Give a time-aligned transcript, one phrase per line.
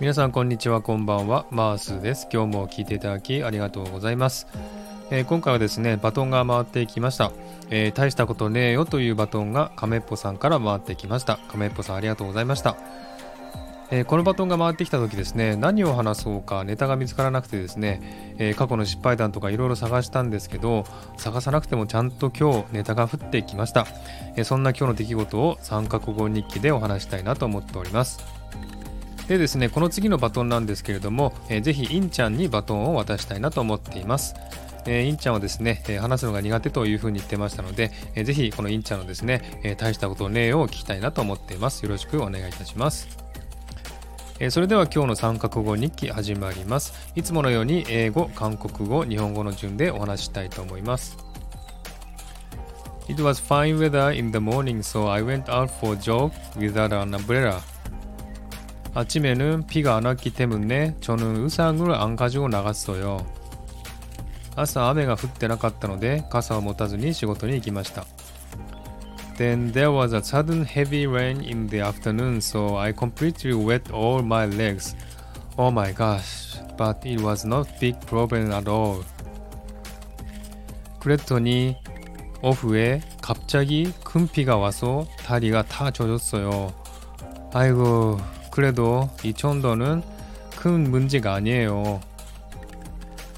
[0.00, 1.44] 皆さんこんにちはこんばんは。
[1.50, 2.28] マースです。
[2.32, 4.46] 今日も聞いていただきありがとうございます、
[5.10, 7.32] えー、今回はですねバトンが回ってきました、
[7.70, 11.40] えー、大したことねえよというバトンが亀っぽさんから回ってきました。
[11.48, 12.76] 亀っぽさんありがとうございました。
[13.90, 20.84] えー、このバトンが回ってきた時ですね何を話そうかネタが見つからなくてですね、えー、過去の失敗談とかいろいろ探したんですけど
[21.16, 23.86] 探さなくてもちゃんと今日ネタが降ってきました、
[24.36, 28.37] えー、そんな今日の出来事を三角語日記でお話したいなと思っております。
[29.28, 34.34] でですねこの次のバトンなんですけれども、えー、ぜひインちゃんにバトンを渡したいなと思っています
[34.86, 41.82] えー、インちゃんはですね、えー、話すのが苦手というふうに言ってましたので、えー、ぜひこのインちゃんのですね、えー、大したことねえを聞きたいなと思っています。
[41.82, 43.06] よろしくお願いいたします。
[44.40, 51.16] えそれでは今日の3ヶ国語日記始まりますいつものように英語、韓国語、日本語の順でお話したいと思います
[53.08, 56.94] It was fine weather in the morning so I went out for a jog without
[56.94, 57.60] an umbrella
[58.93, 63.25] 아침에는 비가 안 왔기 때문에 저는 의상을 안 가지고 나갔어요.
[64.55, 68.05] 朝雨が降ってなかったので傘を持たずに仕事に行きました。
[69.37, 74.23] Then there was a sudden heavy rain in the afternoon, so I completely wet all
[74.23, 74.95] my legs.
[75.57, 79.03] Oh my gosh, but it was not big problem at all.
[80.99, 81.75] 그랬더니
[82.43, 86.71] 오후에 갑자기 큰 비가 와서 다리가 다 젖었어요.
[87.53, 88.19] 아이고,
[88.57, 90.03] 그래도 이 정도는
[90.57, 92.01] 큰 문제가 아니에요.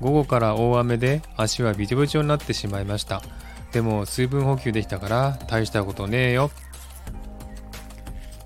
[0.00, 3.22] 午後から大雨で足はビチョビチョになってしまいました。
[3.72, 6.50] でも水分補給できたから大したことねえよ。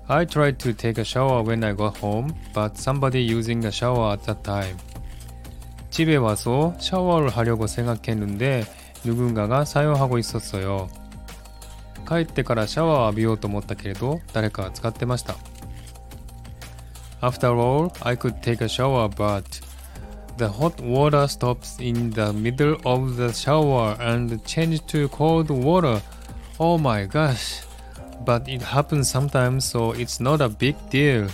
[0.07, 4.13] I tried to take a shower when I got home, but somebody using a shower
[4.13, 4.75] at that time.
[5.91, 8.65] 집에 와서 샤워를 하려고 생각했는데
[9.05, 10.89] 누군가가 사용하고 있었어요.
[12.07, 15.35] 帰ってからシャワー浴びようと思ったけれど誰かが使ってました。
[17.22, 19.60] After all, I could take a shower, but
[20.38, 26.00] The hot water stops in the middle of the shower and changes to cold water.
[26.60, 27.62] Oh my gosh.
[28.24, 31.26] But it happens sometimes, so it's not a big deal.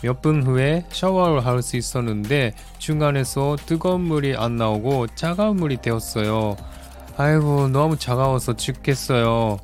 [0.00, 6.56] 몇 분 후에 샤워를 할 수 있었는데 중간에서 뜨거운 물이 안 나오고 차가운 물이 되었어요.
[7.16, 9.58] 아이고, 너무 차가워서 죽겠어요.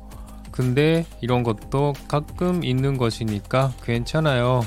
[0.50, 4.64] 근데 이런 것도 가끔 있는 것이니까 괜찮아요.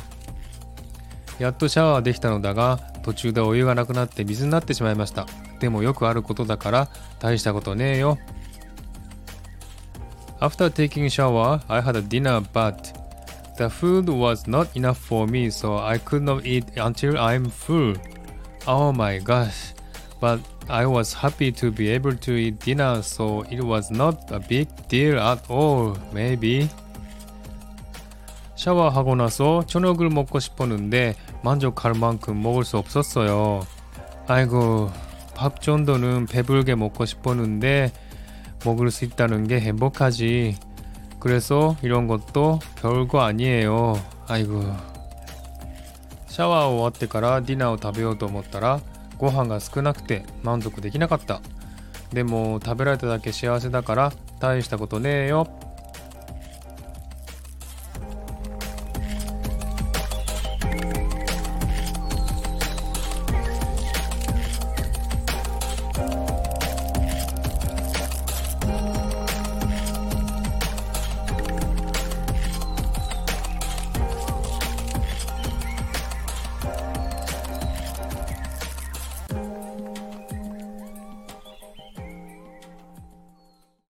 [1.40, 5.26] やっとシャワーできたのだが途中でお湯がなくなって水になってしまいました
[5.62, 6.90] でもよくあることだから
[7.20, 8.18] 大したことねえよ
[10.42, 12.94] After taking shower, I had a dinner but
[13.58, 17.98] the food was not enough for me so I could not eat until I'm full.
[18.66, 19.76] Oh my gosh.
[20.22, 24.40] But I was happy to be able to eat dinner so it was not a
[24.40, 26.70] big deal at all, maybe.
[28.56, 33.66] 샤워하고 나서 저녁을 먹고 싶었는데 만족할 만큼 먹을 수 없었어요.
[34.28, 34.92] 아이고,
[35.34, 37.92] 밥 정도는 배불게 먹고 싶었는데
[38.66, 40.58] 먹을 수 있다는 게 행복하지.
[41.20, 44.00] 그래서 이런 것도 별거 아니에요.
[44.28, 44.64] 아이고.
[46.28, 48.80] 샤워 終わってからディナーを食べようと思ったら
[49.25, 51.41] ご飯が少なくて満足できなかった。
[52.13, 55.49] でも食べられただけ幸せだから大したことねえよ。